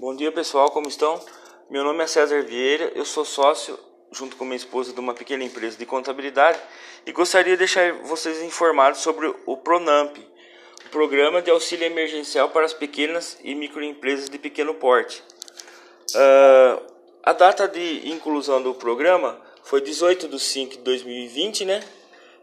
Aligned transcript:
Bom 0.00 0.14
dia 0.14 0.30
pessoal, 0.30 0.70
como 0.70 0.86
estão? 0.86 1.20
Meu 1.68 1.82
nome 1.82 2.04
é 2.04 2.06
César 2.06 2.44
Vieira, 2.44 2.92
eu 2.94 3.04
sou 3.04 3.24
sócio, 3.24 3.76
junto 4.12 4.36
com 4.36 4.44
minha 4.44 4.54
esposa, 4.54 4.92
de 4.92 5.00
uma 5.00 5.12
pequena 5.12 5.42
empresa 5.42 5.76
de 5.76 5.84
contabilidade 5.84 6.56
e 7.04 7.10
gostaria 7.10 7.54
de 7.54 7.58
deixar 7.58 7.94
vocês 8.04 8.40
informados 8.44 9.00
sobre 9.00 9.34
o 9.44 9.56
PRONAMP, 9.56 10.18
o 10.86 10.88
Programa 10.90 11.42
de 11.42 11.50
Auxílio 11.50 11.84
Emergencial 11.84 12.50
para 12.50 12.64
as 12.64 12.72
Pequenas 12.72 13.40
e 13.42 13.56
Microempresas 13.56 14.30
de 14.30 14.38
Pequeno 14.38 14.72
Porte. 14.72 15.20
Uh, 16.14 16.80
a 17.24 17.32
data 17.32 17.66
de 17.66 18.08
inclusão 18.08 18.62
do 18.62 18.74
programa 18.74 19.36
foi 19.64 19.80
18 19.80 20.28
de 20.28 20.38
5 20.38 20.76
de 20.76 20.78
2020, 20.78 21.64
né? 21.64 21.82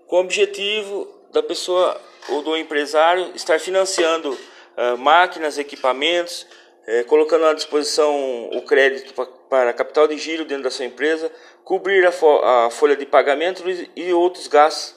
Com 0.08 0.18
o 0.18 0.20
objetivo 0.20 1.08
da 1.32 1.42
pessoa 1.42 2.02
ou 2.28 2.42
do 2.42 2.58
empresário 2.58 3.32
estar 3.34 3.62
financiando 3.62 4.34
uh, 4.34 4.98
máquinas, 4.98 5.58
equipamentos, 5.58 6.46
eh, 6.88 7.04
colocando 7.04 7.46
à 7.46 7.54
disposição 7.54 8.50
o 8.50 8.62
crédito 8.62 9.14
para 9.50 9.73
capital 9.73 10.08
de 10.08 10.18
giro 10.18 10.46
dentro 10.46 10.64
da 10.64 10.72
sua 10.72 10.86
empresa, 10.86 11.32
cobrir 11.64 12.05
a, 12.05 12.12
fo 12.12 12.40
a 12.44 12.70
folha 12.70 12.96
de 12.96 13.05
pagamento 13.05 13.64
e 13.96 14.14
outros 14.14 14.48
gastos 14.48 14.95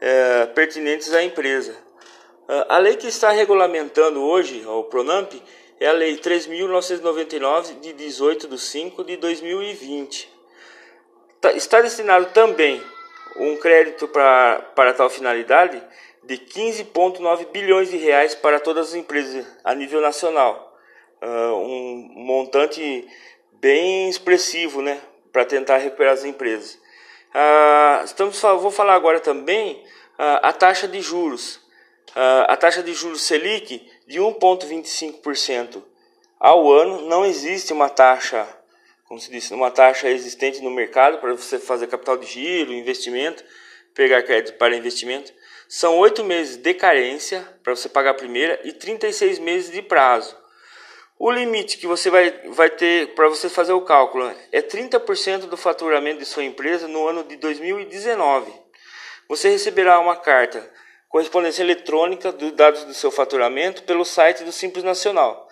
eh, 0.00 0.46
pertinentes 0.54 1.12
à 1.12 1.22
empresa. 1.22 1.72
Uh, 2.50 2.66
a 2.68 2.78
lei 2.78 2.96
que 2.96 3.06
está 3.06 3.30
regulamentando 3.30 4.20
hoje, 4.20 4.66
o 4.66 4.82
PRONAMP, 4.82 5.40
é 5.78 5.86
a 5.86 5.92
Lei 5.92 6.18
3.999, 6.18 7.80
de 7.80 7.92
18 7.92 8.48
de 8.48 8.58
5 8.58 9.04
de 9.04 9.16
2020. 9.16 10.30
Tá, 11.40 11.52
está 11.52 11.80
destinado 11.80 12.26
também 12.34 12.82
um 13.36 13.56
crédito 13.56 14.06
pra, 14.08 14.60
para 14.74 14.92
tal 14.92 15.08
finalidade 15.08 15.82
de 16.22 16.36
15,9 16.36 17.46
bilhões 17.50 17.90
de 17.90 17.96
reais 17.96 18.34
para 18.34 18.60
todas 18.60 18.88
as 18.88 18.94
empresas 18.94 19.46
a 19.64 19.74
nível 19.74 20.00
nacional. 20.02 20.69
Uh, 21.22 21.54
um 21.54 22.12
montante 22.16 23.06
bem 23.60 24.08
expressivo 24.08 24.80
né, 24.80 25.00
para 25.32 25.44
tentar 25.44 25.76
recuperar 25.76 26.14
as 26.14 26.24
empresas. 26.24 26.74
Uh, 27.34 28.04
estamos, 28.04 28.40
vou 28.40 28.70
falar 28.70 28.94
agora 28.94 29.20
também 29.20 29.74
uh, 30.18 30.40
a 30.42 30.52
taxa 30.52 30.88
de 30.88 31.00
juros. 31.00 31.60
A 32.48 32.56
taxa 32.56 32.82
de 32.82 32.92
juros 32.92 33.22
Selic 33.22 33.88
de 34.04 34.18
1,25% 34.18 35.80
ao 36.40 36.68
ano. 36.68 37.02
Não 37.02 37.24
existe 37.24 37.72
uma 37.72 37.88
taxa 37.88 38.48
como 39.10 39.18
se 39.18 39.28
disse, 39.28 39.52
uma 39.52 39.72
taxa 39.72 40.08
existente 40.08 40.62
no 40.62 40.70
mercado 40.70 41.18
para 41.18 41.32
você 41.32 41.58
fazer 41.58 41.88
capital 41.88 42.16
de 42.16 42.26
giro, 42.26 42.72
investimento, 42.72 43.42
pegar 43.92 44.22
crédito 44.22 44.56
para 44.56 44.76
investimento. 44.76 45.32
São 45.68 45.98
oito 45.98 46.22
meses 46.22 46.56
de 46.56 46.72
carência 46.74 47.42
para 47.60 47.74
você 47.74 47.88
pagar 47.88 48.10
a 48.10 48.14
primeira 48.14 48.60
e 48.62 48.72
36 48.72 49.40
meses 49.40 49.72
de 49.72 49.82
prazo. 49.82 50.36
O 51.22 51.30
limite 51.30 51.76
que 51.76 51.86
você 51.86 52.08
vai, 52.08 52.30
vai 52.48 52.70
ter 52.70 53.08
para 53.14 53.28
você 53.28 53.50
fazer 53.50 53.74
o 53.74 53.82
cálculo 53.82 54.34
é 54.50 54.62
30% 54.62 55.40
do 55.40 55.56
faturamento 55.58 56.18
de 56.18 56.24
sua 56.24 56.44
empresa 56.44 56.88
no 56.88 57.06
ano 57.06 57.22
de 57.24 57.36
2019. 57.36 58.50
Você 59.28 59.50
receberá 59.50 59.98
uma 60.00 60.16
carta 60.16 60.66
correspondência 61.10 61.62
eletrônica 61.62 62.32
dos 62.32 62.52
dados 62.52 62.84
do 62.84 62.94
seu 62.94 63.10
faturamento 63.10 63.82
pelo 63.82 64.02
site 64.02 64.44
do 64.44 64.50
Simples 64.50 64.82
Nacional. 64.82 65.46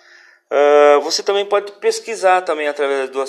Uh, 0.50 1.02
você 1.02 1.22
também 1.22 1.44
pode 1.44 1.70
pesquisar 1.72 2.40
também 2.40 2.66
através 2.66 3.10
do, 3.10 3.22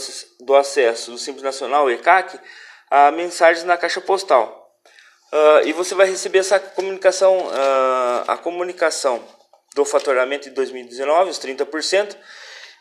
do 0.45 0.55
acesso 0.55 1.11
do 1.11 1.17
Simples 1.17 1.43
Nacional 1.43 1.91
ECAC 1.91 2.39
a 2.89 3.11
mensagens 3.11 3.65
na 3.65 3.75
caixa 3.75 3.99
postal. 3.99 4.79
Uh, 5.33 5.67
e 5.67 5.73
você 5.73 5.93
vai 5.93 6.07
receber 6.07 6.39
essa 6.39 6.57
comunicação, 6.57 7.37
uh, 7.37 8.23
a 8.29 8.37
comunicação 8.37 9.21
do 9.80 9.85
faturamento 9.85 10.49
de 10.49 10.55
2019, 10.55 11.31
os 11.31 11.39
30%, 11.39 12.17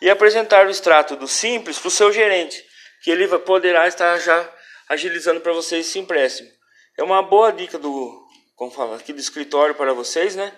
e 0.03 0.11
apresentar 0.11 0.67
o 0.67 0.71
extrato 0.71 1.15
do 1.15 1.29
Simples 1.29 1.79
para 1.79 1.87
o 1.87 1.93
seu 1.93 2.13
gerente, 2.13 2.65
que 3.05 3.11
ele 3.11 3.29
poderá 3.39 3.87
estar 3.87 4.19
já 4.19 4.53
agilizando 4.89 5.41
para 5.41 5.53
vocês 5.53 5.87
esse 5.87 5.99
empréstimo. 6.01 6.49
É 6.97 7.03
uma 7.05 7.23
boa 7.23 7.53
dica 7.53 7.79
do, 7.79 8.27
como 8.57 8.73
fala, 8.73 8.97
aqui 8.97 9.13
do 9.13 9.21
escritório 9.21 9.77
para 9.77 9.93
vocês, 9.93 10.35
né? 10.35 10.53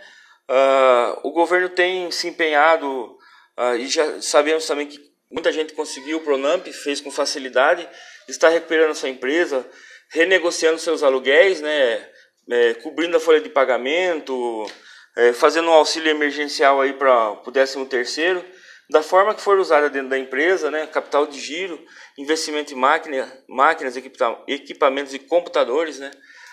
o 1.23 1.31
governo 1.31 1.69
tem 1.69 2.11
se 2.11 2.27
empenhado 2.27 3.17
ah, 3.57 3.77
e 3.77 3.87
já 3.87 4.21
sabemos 4.21 4.67
também 4.67 4.87
que 4.87 4.99
muita 5.31 5.53
gente 5.53 5.75
conseguiu 5.75 6.19
o 6.19 6.23
Pronamp, 6.23 6.67
fez 6.69 7.01
com 7.01 7.11
facilidade, 7.11 7.87
está 8.27 8.49
recuperando 8.49 8.95
sua 8.95 9.11
empresa, 9.11 9.69
renegociando 10.11 10.79
seus 10.79 11.03
aluguéis, 11.03 11.61
né, 11.61 12.09
é, 12.51 12.75
cobrindo 12.75 13.17
a 13.17 13.21
folha 13.21 13.41
de 13.41 13.49
pagamento, 13.49 14.67
é, 15.17 15.33
fazendo 15.33 15.69
um 15.69 15.75
auxílio 15.75 16.11
emergencial 16.11 16.81
aí 16.81 16.93
para 16.93 17.33
o 17.33 17.51
13 17.53 17.85
terceiro, 17.87 18.45
da 18.91 19.03
forma 19.03 19.35
que 19.35 19.41
for 19.41 19.59
usada 19.59 19.89
dentro 19.89 20.09
da 20.09 20.19
empresa, 20.19 20.71
né, 20.71 20.87
capital 20.87 21.27
de 21.27 21.39
giro, 21.39 21.81
investimento 22.19 22.73
em 22.73 22.77
máquina, 22.77 23.33
máquinas, 23.49 23.97
equipamentos 23.97 25.15
e 25.15 25.19
computadores, 25.19 25.99
né, 25.99 26.11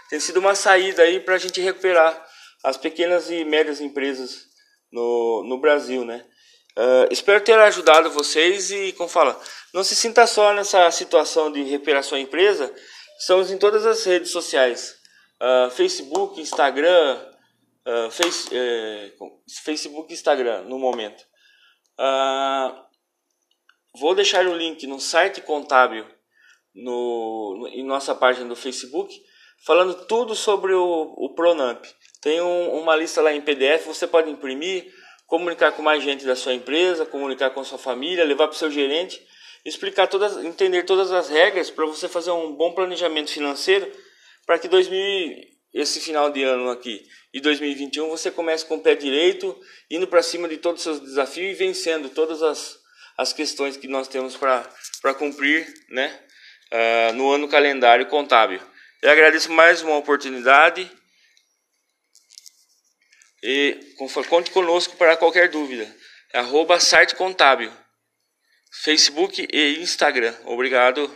tem 0.09 0.19
sido 0.19 0.39
uma 0.39 0.53
saída 0.53 1.01
aí 1.01 1.19
para 1.19 1.35
a 1.35 1.39
gente 1.39 1.59
recuperar 1.59 2.25
as 2.63 2.77
pequenas 2.77 3.29
e 3.29 3.43
médias 3.43 3.81
empresas 3.81 4.45
no, 4.91 5.43
no 5.47 5.59
Brasil, 5.59 6.05
né. 6.05 6.23
Uh, 6.77 7.11
espero 7.11 7.41
ter 7.41 7.57
ajudado 7.57 8.11
vocês 8.11 8.69
e, 8.69 8.91
como 8.93 9.09
fala, 9.09 9.39
não 9.73 9.83
se 9.83 9.95
sinta 9.95 10.27
só 10.27 10.53
nessa 10.53 10.89
situação 10.91 11.51
de 11.51 11.63
recuperar 11.63 12.03
sua 12.03 12.19
empresa. 12.19 12.71
Estamos 13.19 13.49
em 13.49 13.57
todas 13.57 13.83
as 13.83 14.05
redes 14.05 14.29
sociais: 14.29 14.95
uh, 15.41 15.71
Facebook, 15.71 16.39
Instagram, 16.39 17.19
uh, 17.87 18.11
face, 18.11 18.49
eh, 18.51 19.13
Facebook, 19.63 20.13
Instagram, 20.13 20.63
no 20.63 20.77
momento. 20.77 21.23
vou 23.95 24.13
deixar 24.13 24.45
o 24.45 24.55
link 24.55 24.85
no 24.85 24.99
site 24.99 25.41
contábil 25.41 26.05
no, 26.75 27.67
em 27.71 27.83
nossa 27.83 28.13
página 28.13 28.47
do 28.47 28.55
Facebook, 28.55 29.19
falando 29.65 30.05
tudo 30.05 30.35
sobre 30.35 30.73
o, 30.73 31.15
o 31.17 31.33
Pronamp. 31.33 31.83
Tem 32.21 32.39
um, 32.41 32.79
uma 32.79 32.95
lista 32.95 33.21
lá 33.21 33.33
em 33.33 33.41
PDF, 33.41 33.85
você 33.85 34.05
pode 34.05 34.29
imprimir 34.29 34.93
comunicar 35.27 35.73
com 35.73 35.81
mais 35.81 36.01
gente 36.01 36.25
da 36.25 36.35
sua 36.35 36.53
empresa, 36.53 37.05
comunicar 37.05 37.49
com 37.49 37.59
a 37.59 37.65
sua 37.65 37.77
família, 37.77 38.23
levar 38.23 38.47
para 38.47 38.55
o 38.55 38.57
seu 38.57 38.71
gerente, 38.71 39.21
explicar 39.65 40.07
todas, 40.07 40.37
entender 40.37 40.83
todas 40.83 41.11
as 41.11 41.27
regras 41.27 41.69
para 41.69 41.85
você 41.85 42.07
fazer 42.07 42.31
um 42.31 42.55
bom 42.55 42.71
planejamento 42.71 43.29
financeiro 43.29 43.91
para 44.45 44.57
que 44.57 44.69
2000 44.69 45.56
esse 45.79 45.99
final 45.99 46.31
de 46.31 46.43
ano 46.43 46.69
aqui 46.69 47.07
e 47.33 47.39
2021 47.39 48.09
você 48.09 48.31
comece 48.31 48.65
com 48.65 48.75
o 48.75 48.81
pé 48.81 48.95
direito, 48.95 49.55
indo 49.91 50.07
para 50.07 50.23
cima 50.23 50.47
de 50.47 50.57
todos 50.57 50.79
os 50.79 50.83
seus 50.83 51.09
desafios 51.09 51.51
e 51.51 51.53
vencendo 51.53 52.09
todas 52.09 52.41
as, 52.41 52.79
as 53.17 53.31
questões 53.31 53.77
que 53.77 53.87
nós 53.87 54.07
temos 54.07 54.35
para 54.35 55.13
cumprir 55.13 55.71
né, 55.89 56.19
uh, 56.71 57.13
no 57.13 57.31
ano 57.31 57.47
calendário 57.47 58.07
contábil. 58.07 58.59
Eu 59.03 59.11
agradeço 59.11 59.51
mais 59.51 59.83
uma 59.83 59.97
oportunidade 59.97 60.89
e 63.43 63.77
conte 64.27 64.49
conosco 64.49 64.97
para 64.97 65.15
qualquer 65.15 65.49
dúvida. 65.49 65.95
Arroba 66.33 66.79
site 66.79 67.15
contábil. 67.15 67.71
Facebook 68.83 69.47
e 69.53 69.79
Instagram. 69.79 70.35
Obrigado. 70.45 71.07